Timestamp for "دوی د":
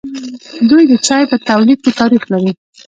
0.69-0.93